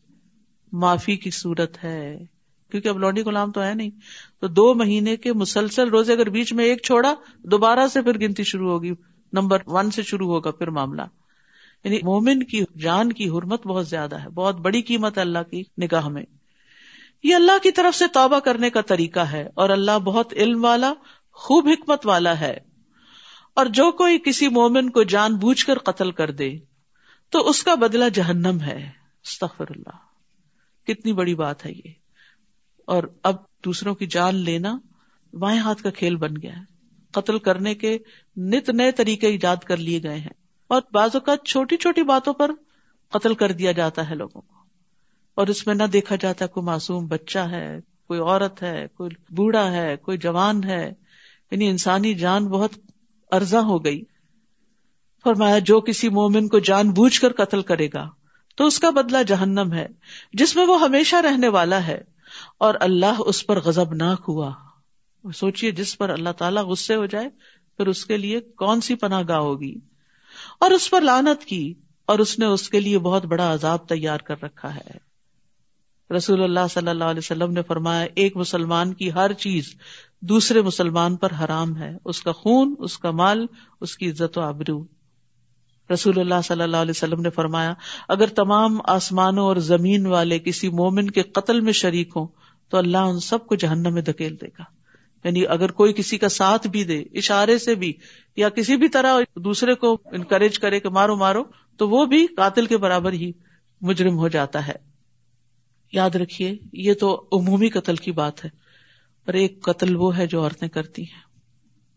[0.72, 2.24] معافی کی صورت ہے۔
[2.72, 3.90] کیونکہ اب لونڈی غلام تو ہے نہیں۔
[4.40, 8.44] تو دو مہینے کے مسلسل روزے اگر بیچ میں ایک چھوڑا، دوبارہ سے پھر گنتی
[8.44, 8.92] شروع ہوگی۔
[9.32, 11.02] نمبر ون سے شروع ہوگا پھر معاملہ۔
[11.84, 15.62] یعنی مومن کی جان کی حرمت بہت زیادہ ہے۔ بہت بڑی قیمت ہے اللہ کی
[15.82, 16.22] نگاہ میں۔
[17.22, 20.92] یہ اللہ کی طرف سے توبہ کرنے کا طریقہ ہے اور اللہ بہت علم والا،
[21.32, 22.58] خوب حکمت والا ہے۔
[23.54, 26.58] اور جو کوئی کسی مومن کو جان بوجھ کر قتل کر دے،
[27.30, 28.90] تو اس کا بدلہ جہنم ہے۔
[29.24, 29.96] استغفر اللہ۔
[30.86, 32.01] کتنی بڑی بات ہے یہ۔
[32.86, 34.78] اور اب دوسروں کی جان لینا
[35.32, 36.72] بائیں ہاتھ کا کھیل بن گیا ہے۔
[37.10, 37.98] قتل کرنے کے
[38.36, 40.32] نت نئے طریقے ایجاد کر لیے گئے ہیں۔
[40.68, 42.50] اور بعض اوقات چھوٹی چھوٹی باتوں پر
[43.10, 44.54] قتل کر دیا جاتا ہے لوگوں کو۔
[45.34, 47.78] اور اس میں نہ دیکھا جاتا کوئی معصوم بچہ ہے،
[48.08, 50.92] کوئی عورت ہے، کوئی بوڑھا ہے، کوئی جوان ہے۔
[51.50, 52.70] یعنی انسانی جان بہت
[53.32, 54.02] ارزا ہو گئی۔
[55.24, 58.10] فرمایا، جو کسی مومن کو جان بوجھ کر قتل کرے گا
[58.56, 59.86] تو اس کا بدلہ جہنم ہے،
[60.32, 62.02] جس میں وہ ہمیشہ رہنے والا ہے۔
[62.62, 64.52] اور اللہ اس پر غزب ناک ہوا۔
[65.34, 67.28] سوچیے جس پر اللہ تعالیٰ غصے ہو جائے،
[67.76, 69.74] پھر اس کے لیے کون سی پناہ گاہ ہوگی؟
[70.60, 71.74] اور اس پر لانت کی،
[72.06, 75.12] اور اس نے اس کے لیے بہت بڑا عذاب تیار کر رکھا ہے۔
[76.16, 79.74] رسول اللہ صلی اللہ علیہ وسلم نے فرمایا، ایک مسلمان کی ہر چیز
[80.20, 83.46] دوسرے مسلمان پر حرام ہے۔ اس کا خون، اس کا مال،
[83.80, 84.84] اس کی عزت و آبرو۔
[85.92, 87.74] رسول اللہ صلی اللہ علیہ وسلم نے فرمایا،
[88.08, 92.26] اگر تمام آسمانوں اور زمین والے کسی مومن کے قتل میں شریک ہوں
[92.72, 94.62] تو اللہ ان سب کو جہنم میں دھکیل دے گا۔
[95.24, 97.92] یعنی اگر کوئی کسی کا ساتھ بھی دے، اشارے سے بھی،
[98.36, 101.42] یا کسی بھی طرح دوسرے کو انکریج کرے کہ مارو مارو،
[101.76, 103.32] تو وہ بھی قاتل کے برابر ہی
[103.80, 104.72] مجرم ہو جاتا ہے۔
[105.92, 108.50] یاد رکھیے، یہ تو عمومی قتل کی بات ہے
[109.26, 111.20] اور ایک قتل وہ ہے جو عورتیں کرتی ہیں،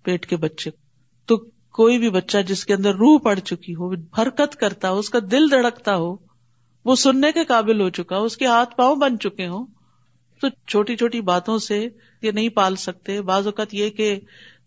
[0.03, 0.69] پیٹ کے بچے۔
[1.25, 1.38] تو
[1.71, 5.19] کوئی بھی بچہ جس کے اندر روح پڑ چکی ہو، حرکت کرتا ہو، اس کا
[5.31, 6.15] دل دڑکتا ہو،
[6.85, 9.65] وہ سننے کے قابل ہو چکا ہو، اس کے ہاتھ پاؤں بن چکے ہوں
[10.49, 11.88] تو چھوٹی چھوٹی باتوں سے
[12.21, 14.19] یہ نہیں پال سکتے۔ بعض اوقات یہ کہ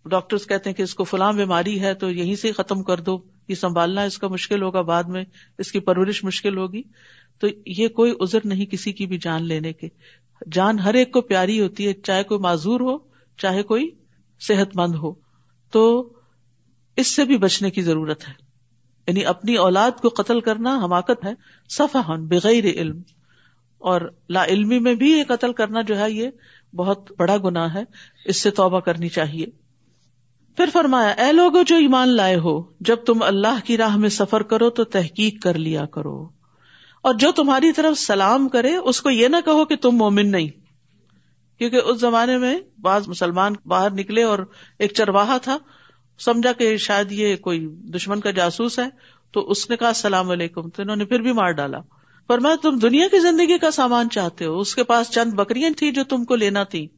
[0.05, 3.19] ڈاکٹر کہتے ہیں کہ اس کو فلاں بیماری ہے تو یہیں سے ختم کر دو،
[3.49, 5.25] یہ سنبھالنا اس کا مشکل ہوگا بعد میں،
[5.59, 6.83] اس کی پرورش مشکل ہوگی۔
[7.39, 9.89] تو یہ کوئی ازر نہیں کسی کی بھی جان لینے کے۔
[10.53, 12.99] جان ہر ایک کو پیاری ہوتی ہے، چاہے کوئی معذور ہو،
[13.39, 13.91] چاہے کوئی
[14.41, 15.15] صحت مند ہو۔
[15.71, 16.13] تو
[16.97, 18.33] اس سے بھی بچنے کی ضرورت ہے۔
[19.09, 21.33] یعنی اپنی اولاد کو قتل کرنا حماقت ہے
[21.69, 23.03] صفا بغیر علم۔
[23.79, 26.31] اور لا علمی میں بھی یہ قتل کرنا جو ہے یہ
[26.75, 27.83] بہت بڑا گنا ہے،
[28.25, 29.47] اس سے توبہ کرنی چاہیے۔
[30.57, 34.43] پھر فرمایا، اے لوگوں جو ایمان لائے ہو، جب تم اللہ کی راہ میں سفر
[34.43, 36.29] کرو تو تحقیق کر لیا کرو۔
[37.03, 40.49] اور جو تمہاری طرف سلام کرے، اس کو یہ نہ کہو کہ تم مومن نہیں۔
[41.59, 44.39] کیونکہ اس زمانے میں بعض مسلمان باہر نکلے اور
[44.79, 45.59] ایک چرواہا تھا،
[46.19, 48.89] سمجھا کہ شاید یہ کوئی دشمن کا جاسوس ہے،
[49.33, 51.79] تو اس نے کہا، السلام علیکم۔ تو انہوں نے پھر بھی مار ڈالا۔
[52.29, 55.71] پر میں تم دنیا کی زندگی کا سامان چاہتے ہو، اس کے پاس چند بکریاں
[55.71, 56.89] تھی جو تم کو لینا تھی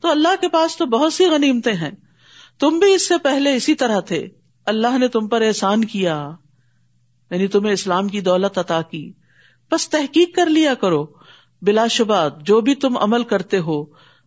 [0.00, 1.90] تو اللہ کے پاس تو بہت سی غنیمتیں ہیں۔
[2.60, 4.28] تم بھی اس سے پہلے اسی طرح تھے۔
[4.66, 6.30] اللہ نے تم پر احسان کیا
[7.30, 9.12] یعنی تمہیں اسلام کی دولت عطا کی۔
[9.70, 11.06] بس تحقیق کر لیا کرو۔
[11.62, 13.84] بلا شبہ، جو بھی تم عمل کرتے ہو،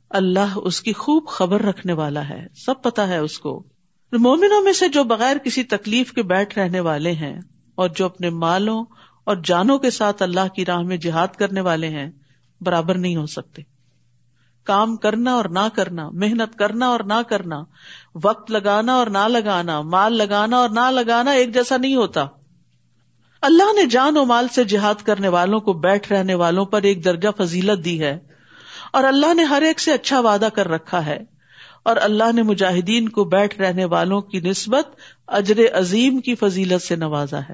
[0.10, 3.64] اللہ اس کی خوب خبر رکھنے والا ہے۔ سب پتا ہے اس کو۔
[4.12, 7.40] مومنوں میں سے جو بغیر کسی تکلیف کے بیٹھ رہنے والے ہیں،
[7.76, 8.84] اور جو اپنے مالوں
[9.26, 12.12] اور جانوں کے ساتھ اللہ کی راہ میں جہاد کرنے والے ہیں،
[12.62, 13.62] برابر نہیں ہو سکتے۔
[14.64, 17.64] کام کرنا اور نہ کرنا، محنت کرنا اور نہ کرنا،
[18.24, 22.26] وقت لگانا اور نہ لگانا، مال لگانا اور نہ لگانا ایک جیسا نہیں ہوتا۔
[23.42, 27.06] اللہ نے جان و مال سے جہاد کرنے والوں کو بیٹھ رہنے والوں پر ایک
[27.06, 28.20] درجہ فضیلت دی ہے۔
[28.94, 31.24] اور اللہ نے ہر ایک سے اچھا وعدہ کر رکھا ہے۔
[31.84, 34.96] اور اللہ نے مجاہدین کو بیٹھ رہنے والوں کی نسبت
[35.28, 37.54] اجر عظیم کی فضیلت سے نوازا ہے۔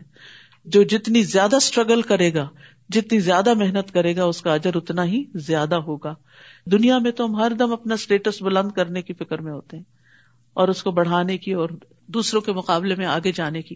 [0.66, 2.50] جو جتنی زیادہ اسٹرگل کرے گا،
[2.90, 6.16] جتنی زیادہ محنت کرے گا، اس کا اجر اتنا ہی زیادہ ہوگا۔
[6.66, 9.84] دنیا میں تو ہم ہر دم اپنا اسٹیٹس بلند کرنے کی فکر میں ہوتے ہیں
[10.54, 11.70] اور اس کو بڑھانے کی اور
[12.08, 13.76] دوسروں کے مقابلے میں آگے جانے کی۔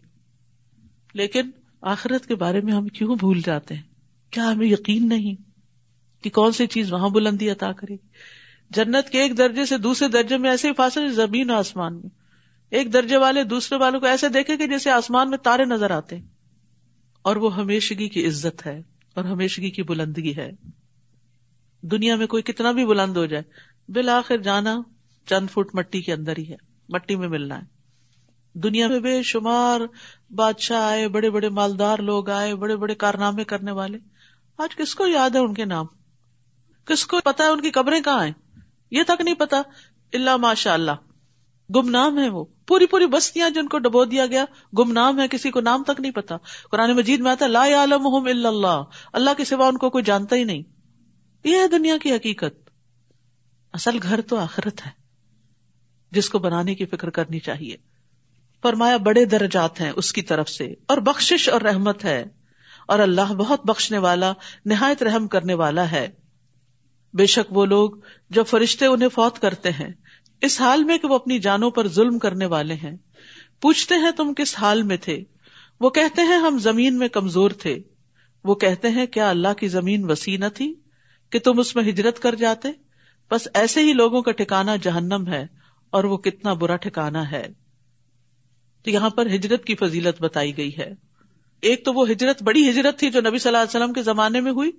[1.13, 1.49] لیکن
[1.81, 3.81] آخرت کے بارے میں ہم کیوں بھول جاتے ہیں؟
[4.31, 5.35] کیا ہمیں یقین نہیں
[6.23, 8.07] کہ کون سی چیز وہاں بلندی عطا کرے گی؟
[8.69, 12.09] جنت کے ایک درجے سے دوسرے درجے میں ایسے ہی فاصلے زمین و آسمان میں۔
[12.69, 16.19] ایک درجے والے دوسرے والوں کو ایسے دیکھے کہ جیسے آسمان میں تارے نظر آتے
[17.25, 18.81] اور وہ ہمیشگی کی عزت ہے
[19.13, 20.51] اور ہمیشگی کی بلندگی ہے۔
[21.81, 23.43] دنیا میں کوئی کتنا بھی بلند ہو جائے،
[23.91, 24.81] بالآخر جانا
[25.25, 26.55] چند فٹ مٹی کے اندر ہی ہے،
[26.89, 27.63] مٹی میں ملنا ہے۔
[28.53, 29.81] دنیا میں بے شمار
[30.31, 33.97] بادشاہ آئے، بڑے بڑے مالدار لوگ آئے، بڑے بڑے کارنامے کرنے والے۔
[34.57, 35.85] آج کس کو یاد ہے ان کے نام؟
[36.85, 38.33] کس کو پتا ہے ان کی قبریں کہاں ہیں؟
[38.91, 39.61] یہ تک نہیں پتا۔
[40.13, 40.91] اللہ ماشاء اللہ
[41.75, 44.45] گم نام ہے وہ۔ پوری پوری بستیاں جن کو ڈبو دیا گیا
[44.79, 46.35] گم نام ہے کسی کو نام تک نہیں پتا۔
[46.71, 50.43] قرآن مجید میں آتا لا عالم اللہ۔ اللہ کے سوا ان کو کوئی جانتا ہی
[50.43, 50.61] نہیں۔
[51.43, 52.69] یہ ہے دنیا کی حقیقت۔
[53.73, 54.91] اصل گھر تو آخرت ہے۔
[56.11, 57.77] جس کو بنانے کی فکر کرنی چاہیے۔
[58.61, 62.25] فرمایا، بڑے درجات ہیں اس کی طرف سے۔ اور بخشش اور رحمت ہے۔
[62.87, 64.33] اور اللہ بہت بخشنے والا،
[64.65, 66.07] نہایت رحم کرنے والا ہے۔
[67.13, 67.89] بے شک وہ لوگ
[68.29, 69.93] جو فرشتے انہیں فوت کرتے ہیں
[70.41, 72.97] اس حال میں کہ وہ اپنی جانوں پر ظلم کرنے والے ہیں۔
[73.61, 75.23] پوچھتے ہیں تم کس حال میں تھے؟
[75.79, 77.79] وہ کہتے ہیں ہم زمین میں کمزور تھے۔
[78.43, 80.73] وہ کہتے ہیں کیا اللہ کی زمین وسیع نہ تھی
[81.29, 82.71] کہ تم اس میں ہجرت کر جاتے؟
[83.31, 85.47] بس ایسے ہی لوگوں کا ٹھکانا جہنم ہے
[85.89, 87.47] اور وہ کتنا برا ٹھکانا ہے۔
[88.83, 90.93] تو یہاں پر ہجرت کی فضیلت بتائی گئی ہے۔
[91.61, 94.41] ایک تو وہ ہجرت بڑی ہجرت تھی جو نبی صلی اللہ علیہ وسلم کے زمانے
[94.41, 94.71] میں ہوئی،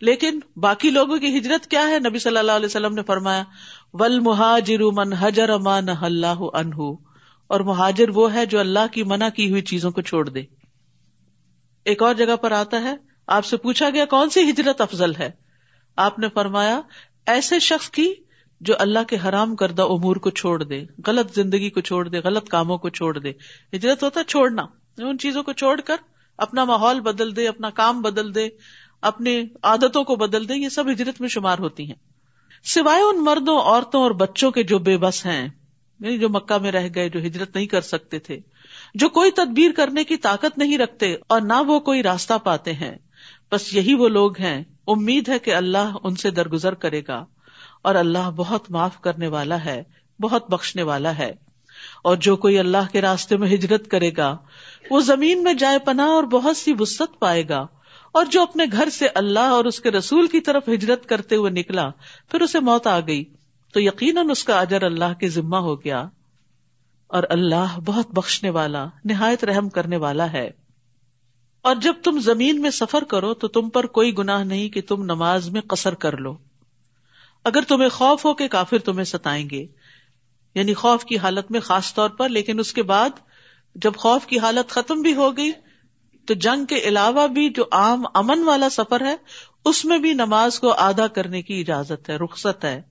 [0.00, 3.44] لیکن باقی لوگوں کی ہجرت کیا ہے؟ نبی صلی اللہ علیہ وسلم نے فرمایا
[3.92, 6.82] ول مہاجر من حجر امان اللہ انہ
[7.46, 10.42] اور مہاجر وہ ہے جو اللہ کی منع کی ہوئی چیزوں کو چھوڑ دے۔
[11.84, 12.94] ایک اور جگہ پر آتا ہے،
[13.26, 15.30] آپ سے پوچھا گیا، کون سی ہجرت افضل ہے؟
[15.96, 16.80] آپ نے فرمایا،
[17.26, 18.14] ایسے شخص کی
[18.60, 22.48] جو اللہ کے حرام کردہ امور کو چھوڑ دے، غلط زندگی کو چھوڑ دے، غلط
[22.48, 23.32] کاموں کو چھوڑ دے۔
[23.72, 24.62] ہجرت ہوتا ہے چھوڑنا،
[24.98, 25.96] ان چیزوں کو چھوڑ کر
[26.38, 28.48] اپنا ماحول بدل دے، اپنا کام بدل دے،
[29.02, 32.15] اپنی عادتوں کو بدل دے، یہ سب ہجرت میں شمار ہوتی ہیں۔
[32.66, 35.48] سوائے ان مردوں، عورتوں اور بچوں کے جو بے بس ہیں
[36.00, 38.38] یعنی جو مکہ میں رہ گئے، جو ہجرت نہیں کر سکتے تھے،
[38.94, 42.94] جو کوئی تدبیر کرنے کی طاقت نہیں رکھتے اور نہ وہ کوئی راستہ پاتے ہیں۔
[43.52, 47.24] بس یہی وہ لوگ ہیں۔ امید ہے کہ اللہ ان سے درگزر کرے گا۔
[47.82, 49.82] اور اللہ بہت معاف کرنے والا ہے،
[50.20, 51.32] بہت بخشنے والا ہے۔
[52.04, 54.36] اور جو کوئی اللہ کے راستے میں ہجرت کرے گا،
[54.90, 57.66] وہ زمین میں جائے پناہ اور بہت سی وسط پائے گا۔
[58.16, 61.50] اور جو اپنے گھر سے اللہ اور اس کے رسول کی طرف ہجرت کرتے ہوئے
[61.50, 61.90] نکلا،
[62.30, 63.24] پھر اسے موت آ گئی۔
[63.72, 66.08] تو یقیناً اس کا اجر اللہ کے ذمہ ہو گیا۔
[67.06, 70.50] اور اللہ بہت بخشنے والا، نہایت رحم کرنے والا ہے۔
[71.62, 75.02] اور جب تم زمین میں سفر کرو، تو تم پر کوئی گناہ نہیں کہ تم
[75.02, 76.36] نماز میں قصر کر لو۔
[77.44, 79.66] اگر تمہیں خوف ہو کہ کافر تمہیں ستائیں گے۔
[80.54, 83.10] یعنی خوف کی حالت میں خاص طور پر، لیکن اس کے بعد
[83.74, 85.50] جب خوف کی حالت ختم بھی ہو گئی
[86.26, 89.16] تو جنگ کے علاوہ بھی جو عام امن والا سفر ہے،
[89.64, 92.82] اس میں بھی نماز کو آدھا کرنے کی اجازت ہے، رخصت ہے۔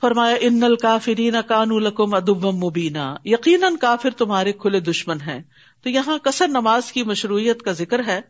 [0.00, 5.42] فرمایا، ان الکافرین کان الکم ادب مبینہ یقیناً کافر تمہارے کھلے دشمن ہیں۔
[5.82, 8.20] تو یہاں کثر نماز کی مشروعیت کا ذکر ہے۔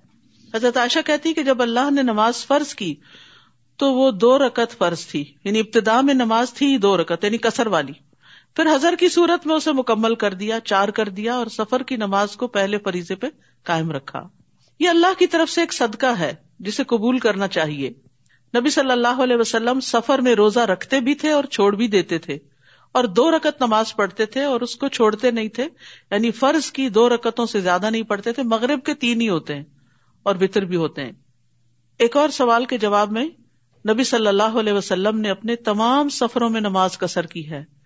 [0.55, 2.95] حضرت عائشہ کہتی کہ جب اللہ نے نماز فرض کی،
[3.77, 7.67] تو وہ دو رکت فرض تھی۔ یعنی ابتدا میں نماز تھی، دو رکت یعنی کسر
[7.67, 7.93] والی۔
[8.57, 11.97] پھر ہزر کی صورت میں اسے مکمل کر دیا، چار کر دیا اور سفر کی
[11.97, 13.27] نماز کو پہلے فریضے پہ
[13.65, 14.29] قائم رکھا۔
[14.81, 17.91] یہ اللہ کی طرف سے ایک صدقہ ہے جسے قبول کرنا چاہیے۔
[18.59, 22.19] نبی صلی اللہ علیہ وسلم سفر میں روزہ رکھتے بھی تھے اور چھوڑ بھی دیتے
[22.19, 22.39] تھے
[22.93, 25.65] اور دو رکت نماز پڑھتے تھے اور اس کو چھوڑتے نہیں تھے۔
[26.11, 29.55] یعنی فرض کی دو رکتوں سے زیادہ نہیں پڑھتے تھے، مغرب کے تین ہی ہوتے
[29.55, 29.65] ہیں
[30.23, 31.13] اور وطر بھی ہوتے ہیں۔
[31.99, 33.25] ایک اور سوال کے جواب میں
[33.91, 37.78] نبی صلی اللہ علیہ وسلم نے اپنے تمام سفروں میں نماز کسر کی ہے۔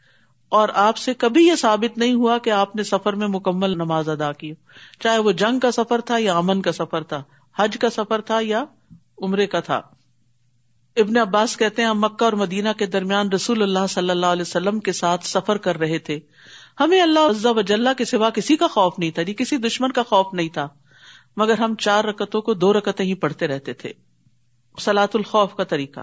[0.53, 4.09] اور آپ سے کبھی یہ ثابت نہیں ہوا کہ آپ نے سفر میں مکمل نماز
[4.09, 4.53] ادا کی
[5.01, 7.23] چاہے وہ جنگ کا سفر تھا یا امن کا سفر تھا،
[7.57, 8.65] حج کا سفر تھا یا
[9.23, 9.81] عمرے کا تھا۔
[10.97, 14.43] ابن عباس کہتے ہیں، ہم مکہ اور مدینہ کے درمیان رسول اللہ صلی اللہ علیہ
[14.43, 16.19] وسلم کے ساتھ سفر کر رہے تھے۔
[16.81, 20.03] ہمیں اللہ عزا وجاللہ کے سوا کسی کا خوف نہیں تھا یعنی کسی دشمن کا
[20.03, 20.69] خوف نہیں تھا،
[21.37, 23.93] مگر ہم چار رکتوں کو دو رکتیں ہی پڑھتے رہتے تھے۔
[24.81, 26.01] سلاۃ الخوف کا طریقہ۔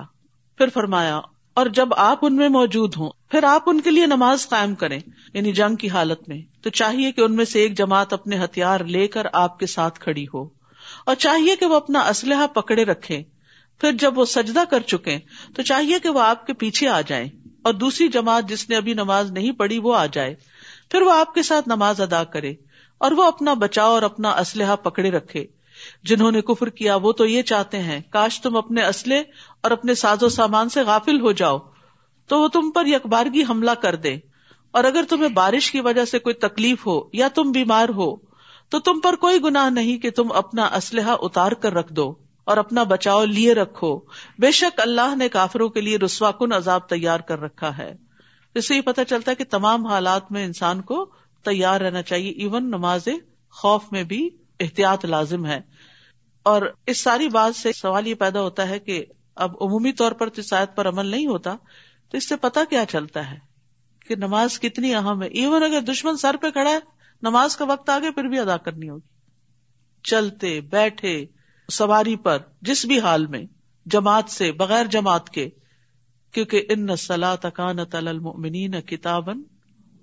[0.57, 1.19] پھر فرمایا
[1.59, 4.99] اور جب آپ ان میں موجود ہوں، پھر آپ ان کے لیے نماز قائم کریں
[5.33, 8.79] یعنی جنگ کی حالت میں۔ تو چاہیے کہ ان میں سے ایک جماعت اپنے ہتھیار
[8.79, 10.43] لے کر آپ کے ساتھ کھڑی ہو۔
[11.05, 13.23] اور چاہیے کہ وہ اپنا اسلحہ پکڑے رکھے
[13.81, 15.17] پھر جب وہ سجدہ کر چکے
[15.55, 17.27] تو چاہیے کہ وہ آپ کے پیچھے آ جائیں۔
[17.63, 20.35] اور دوسری جماعت جس نے ابھی نماز نہیں پڑھی، وہ آ جائے۔
[20.91, 22.53] پھر وہ آپ کے ساتھ نماز ادا کرے
[22.97, 25.45] اور وہ اپنا بچاؤ اور اپنا اسلحہ پکڑے رکھے۔
[26.03, 29.23] جنہوں نے کفر کیا، وہ تو یہ چاہتے ہیں، کاش تم اپنے اسلحے
[29.62, 31.57] اور اپنے ساز و سامان سے غافل ہو جاؤ،
[32.27, 34.17] تو وہ تم پر یکبارگی حملہ کر دے۔
[34.71, 38.15] اور اگر تمہیں بارش کی وجہ سے کوئی تکلیف ہو یا تم بیمار ہو،
[38.69, 42.57] تو تم پر کوئی گناہ نہیں کہ تم اپنا اسلحہ اتار کر رکھ دو اور
[42.57, 43.99] اپنا بچاؤ لیے رکھو۔
[44.39, 47.95] بے شک اللہ نے کافروں کے لیے رسوا کن عذاب تیار کر رکھا ہے۔
[48.55, 51.09] اس سے یہ پتا چلتا ہے کہ تمام حالات میں انسان کو
[51.45, 53.07] تیار رہنا چاہیے، ایون نماز
[53.51, 55.59] خوف میں بھی۔ احتیاط لازم ہے۔
[56.43, 60.29] اور اس ساری بات سے سوال یہ پیدا ہوتا ہے کہ اب عمومی طور پر
[60.29, 61.55] تسایت پر عمل نہیں ہوتا،
[62.09, 63.37] تو اس سے پتا کیا چلتا ہے
[64.07, 66.79] کہ نماز کتنی اہم ہے۔ ایون اگر دشمن سر پہ کھڑا ہے،
[67.21, 69.07] نماز کا وقت آگے پھر بھی ادا کرنی ہوگی۔
[70.03, 71.25] چلتے، بیٹھے،
[71.71, 73.43] سواری پر، جس بھی حال میں،
[73.85, 75.49] جماعت سے، بغیر جماعت کے،
[76.31, 79.41] کیونکہ ان سلا تکان المؤمنین کتابن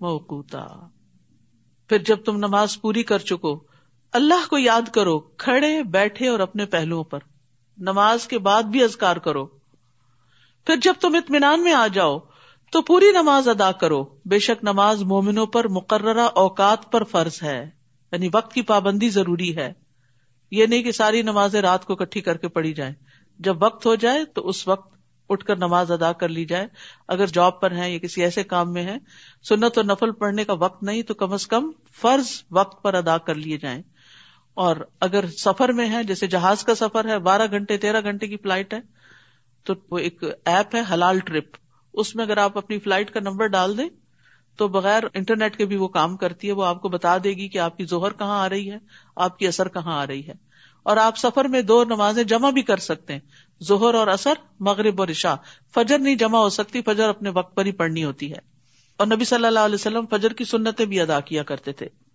[0.01, 0.67] موقوتا۔
[1.89, 3.76] پھر جب تم نماز پوری کر چکو
[4.13, 7.19] اللہ کو یاد کرو، کھڑے بیٹھے اور اپنے پہلوؤں پر۔
[7.79, 9.47] نماز کے بعد بھی ازکار کرو۔
[10.67, 12.19] پھر جب تم اطمینان میں آ جاؤ،
[12.73, 17.71] تو پوری نماز ادا کرو۔ بے شک نماز مومنوں پر مقررہ اوقات پر فرض ہے۔
[18.13, 19.73] یعنی وقت کی پابندی ضروری ہے۔
[20.51, 22.95] یہ نہیں کہ ساری نمازیں رات کو کٹھی کر کے پڑھی جائیں۔
[23.39, 24.97] جب وقت ہو جائے تو اس وقت
[25.29, 26.67] اٹھ کر نماز ادا کر لی جائے۔
[27.09, 28.97] اگر جاب پر ہے یا کسی ایسے کام میں ہے
[29.49, 31.71] سنت اور نفل پڑھنے کا وقت نہیں، تو کم از کم
[32.03, 33.83] فرض وقت پر ادا کر لیے جائیں۔
[34.57, 38.37] اور اگر سفر میں ہے، جیسے جہاز کا سفر ہے، بارہ گھنٹے، تیرہ گھنٹے کی
[38.37, 38.81] فلائٹ ہے،
[39.63, 41.57] تو وہ ایک ایپ ہے، حلال ٹرپ
[41.95, 43.89] اس میں اگر آپ اپنی فلائٹ کا نمبر ڈال دیں،
[44.57, 47.49] تو بغیر انٹرنیٹ کے بھی وہ کام کرتی ہے۔ وہ آپ کو بتا دے گی
[47.49, 48.79] کہ آپ کی زہر کہاں آ رہی ہے،
[49.17, 50.33] آپ کی اثر کہاں آ رہی ہے۔
[50.83, 53.21] اور آپ سفر میں دو نمازیں جمع بھی کر سکتے ہیں
[53.61, 55.35] زہر اور اثر، مغرب اور عشاء۔
[55.75, 58.39] فجر نہیں جمع ہو سکتی، فجر اپنے وقت پر ہی پڑھنی ہوتی ہے۔
[58.97, 62.06] اور نبی صلی اللہ علیہ وسلم فجر کی سنتیں بھی ادا کیا کرتے تھے۔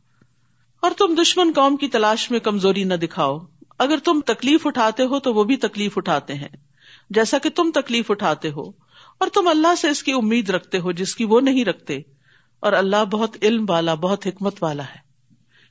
[0.81, 3.39] اور تم دشمن قوم کی تلاش میں کمزوری نہ دکھاؤ۔
[3.79, 6.49] اگر تم تکلیف اٹھاتے ہو تو وہ بھی تکلیف اٹھاتے ہیں۔
[7.09, 8.69] جیسا کہ تم تکلیف اٹھاتے ہو۔
[9.17, 11.99] اور تم اللہ سے اس کی امید رکھتے ہو جس کی وہ نہیں رکھتے۔
[12.59, 15.11] اور اللہ بہت علم والا، بہت حکمت والا ہے۔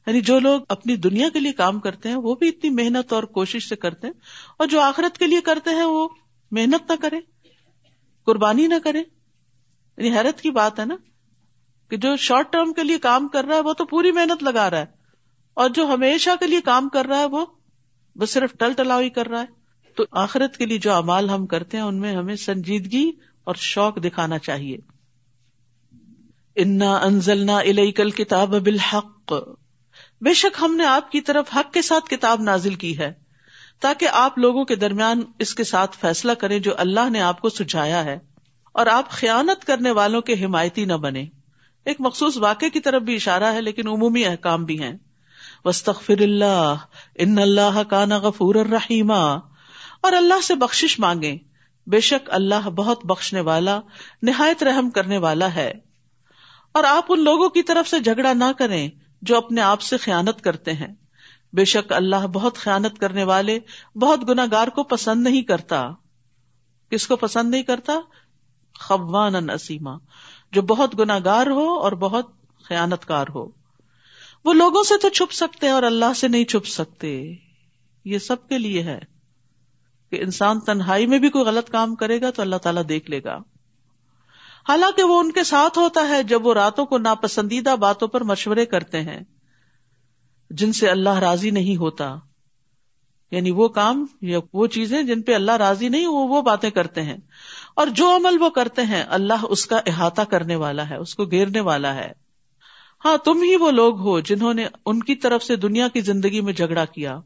[0.07, 3.23] یعنی جو لوگ اپنی دنیا کے لیے کام کرتے ہیں، وہ بھی اتنی محنت اور
[3.23, 4.15] کوشش سے کرتے ہیں۔
[4.57, 6.09] اور جو آخرت کے لیے کرتے ہیں، وہ
[6.51, 7.21] محنت نہ کرے۔
[8.27, 8.99] قربانی نہ کرے۔
[9.97, 10.97] یعنی حیرت کی بات ہے نا
[11.91, 14.71] کہ جو شارٹ ٹرم کے لیے کام کر رہا ہے، وہ تو پوری محنت لگا
[14.71, 15.00] رہا ہے۔
[15.61, 17.47] اور جو ہمیشہ کے لیے کام کر رہا ہے وہ
[18.17, 19.47] بس صرف ٹل ٹلاوی کر رہا ہے۔
[19.97, 23.11] تو آخرت کے لیے جو امال ہم کرتے ہیں، ان میں ہمیں سنجیدگی
[23.45, 24.79] اور شوق دکھانا چاہیے۔
[26.57, 29.33] انا انزلنا الیکل کتاب بالحق۔
[30.21, 33.13] بے شک ہم نے آپ کی طرف حق کے ساتھ کتاب نازل کی ہے،
[33.81, 37.49] تاکہ آپ لوگوں کے درمیان اس کے ساتھ فیصلہ کریں جو اللہ نے آپ کو
[37.49, 38.19] سجایا ہے۔
[38.73, 41.27] اور آپ خیانت کرنے والوں کے حمایتی نہ بنے
[41.85, 44.97] ایک مخصوص واقعے کی طرف بھی اشارہ ہے، لیکن عمومی احکام بھی ہیں۔
[45.65, 46.75] وسطر اللہ،
[47.15, 51.39] ان اللہ کا غفور الرحیم اور اللہ سے بخش مانگے
[51.87, 53.81] بے شک اللہ بہت بخشنے والا،
[54.23, 55.73] نہایت رحم کرنے والا ہے۔
[56.73, 58.91] اور آپ ان لوگوں کی طرف سے جھگڑا نہ کریں
[59.23, 60.95] جو اپنے آپ سے خیانت کرتے ہیں۔
[61.53, 63.59] بے شک اللہ بہت خیانت کرنے والے،
[63.97, 65.89] بہت گناگار کو پسند نہیں کرتا۔
[66.91, 67.93] کس کو پسند نہیں کرتا؟
[68.81, 69.93] خوان نسیما
[70.53, 72.27] جو بہت گناگار ہو اور بہت
[72.65, 73.60] خیانت کار ہو۔
[74.45, 77.35] وہ لوگوں سے تو چھپ سکتے ہیں اور اللہ سے نہیں چھپ سکتے۔
[78.05, 78.99] یہ سب کے لیے ہے
[80.11, 83.25] کہ انسان تنہائی میں بھی کوئی غلط کام کرے گا تو اللہ تعالیٰ دیکھ لے
[83.25, 83.39] گا۔
[84.69, 88.67] حالانکہ وہ ان کے ساتھ ہوتا ہے جب وہ راتوں کو ناپسندیدہ باتوں پر مشورے
[88.67, 89.21] کرتے ہیں،
[90.51, 92.17] جن سے اللہ راضی نہیں ہوتا۔
[93.31, 97.03] یعنی وہ کام یا وہ چیزیں جن پہ اللہ راضی نہیں، وہ وہ باتیں کرتے
[97.03, 97.17] ہیں۔
[97.75, 101.25] اور جو عمل وہ کرتے ہیں، اللہ اس کا احاطہ کرنے والا ہے، اس کو
[101.25, 102.13] گھیرنے والا ہے۔
[103.05, 106.41] ہاں تم ہی وہ لوگ ہو جنہوں نے ان کی طرف سے دنیا کی زندگی
[106.41, 107.21] میں جھگڑا کیا۔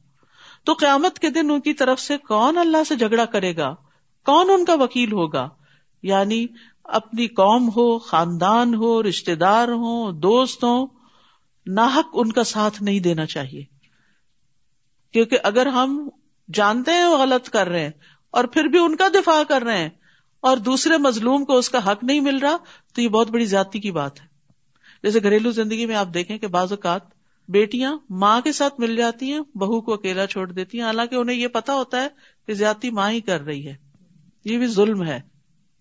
[0.65, 3.75] تو قیامت کے دن ان کی طرف سے کون اللہ سے جھگڑا کرے گا؟
[4.27, 5.49] کون ان کا وکیل ہوگا؟
[6.03, 6.47] یعنی
[6.85, 10.87] اپنی قوم ہو، خاندان ہو رشتے دار ہو، دوست ہو،
[11.67, 13.65] ناحق ان کا ساتھ نہیں دینا چاہیے۔
[15.13, 16.09] کیونکہ اگر ہم
[16.55, 17.91] جانتے ہیں وہ غلط کر رہے ہیں
[18.31, 19.91] اور پھر بھی ان کا دفاع کر رہے ہیں
[20.41, 22.57] اور دوسرے مظلوم کو اس کا حق نہیں مل رہا،
[22.95, 24.34] تو یہ بہت بڑی زیادتی کی بات ہے۔
[25.05, 27.01] جیسے گھریلو زندگی میں آپ دیکھیں کہ بعض اوقات
[27.49, 31.37] بیٹیاں ماں کے ساتھ مل جاتی ہیں، بہو کو اکیلا چھوڑ دیتی ہیں، حالانکہ انہیں
[31.37, 32.09] یہ پتا ہوتا ہے
[32.47, 33.77] کہ زیادتی ماں ہی کر رہی ہے۔
[34.45, 35.21] یہ بھی ظلم ہے۔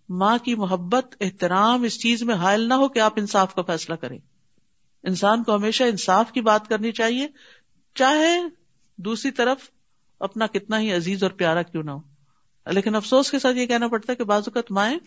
[0.09, 3.95] ماں کی محبت، احترام اس چیز میں حائل نہ ہو کہ آپ انصاف کا فیصلہ
[3.95, 4.17] کریں۔
[5.03, 7.27] انسان کو ہمیشہ انصاف کی بات کرنی چاہیے،
[7.95, 8.41] چاہے
[8.97, 9.57] دوسری طرف
[10.19, 12.01] اپنا کتنا ہی عزیز اور پیارا کیوں نہ ہو۔
[12.71, 14.99] لیکن افسوس کے ساتھ یہ کہنا پڑتا ہے کہ بعض اوقات مائیں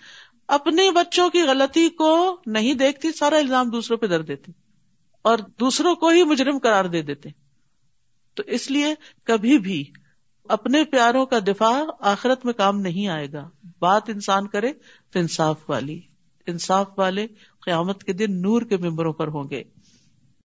[0.48, 4.52] اپنے بچوں کی غلطی کو نہیں دیکھتی، سارا الزام دوسروں پہ در دیتی،
[5.22, 7.28] اور دوسروں کو ہی مجرم قرار دے دیتے۔
[8.34, 9.84] تو اس لیے کبھی بھی
[10.48, 14.72] اپنے پیاروں کا دفاع آخرت میں کام نہیں آئے گا۔ بات انسان کرے
[15.10, 16.00] تو انصاف والی،
[16.46, 17.26] انصاف والے
[17.64, 19.62] قیامت کے دن نور کے ممبروں پر ہوں گے۔